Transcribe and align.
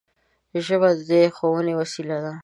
ژبه 0.65 0.89
د 1.09 1.11
ښوونې 1.35 1.73
وسیله 1.81 2.17
ده 2.25 2.33